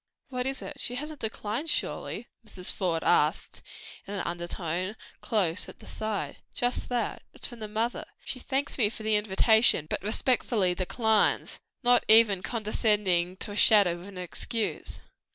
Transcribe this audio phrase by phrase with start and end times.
[0.29, 0.79] "What is it?
[0.79, 2.71] She hasn't declined, surely?" Mrs.
[2.71, 3.61] Faude asked
[4.07, 6.37] in an undertone, close at his side.
[6.55, 12.03] "Just that; it's from the mother; thanks me for the invitation, but respectfully declines; not
[12.07, 15.01] even vouchsafing a shadow of an excuse.